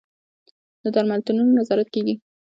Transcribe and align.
د 0.83 0.85
درملتونونو 0.93 1.51
نظارت 1.59 1.87
کیږي؟ 1.95 2.15